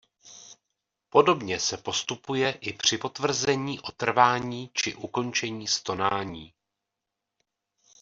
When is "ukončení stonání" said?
4.95-6.53